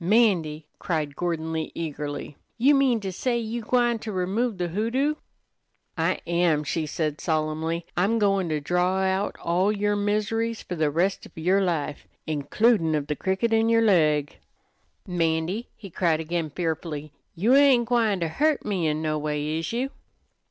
[0.03, 5.13] "'Mandy," cried Gordon Lee, eagerly, "you mean to say you gwine to remove the hoodoo?"
[5.95, 7.85] "I am," she said solemnly.
[7.95, 12.95] "I'm goin' to draw out all yer miseries fer the rest of yer life, includin'
[12.95, 14.39] of the cricket in yer leg."
[15.05, 19.71] "'Mandy," he cried again fearfully, "you ain't gwine ter hurt me in no way, is
[19.71, 19.91] you?"